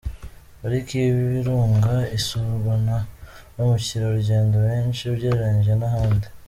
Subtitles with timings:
[0.59, 2.97] Pariki y’Ibirunga isurwa na
[3.55, 6.27] bamukerarugendo benshi ugereranyije n’ahandi.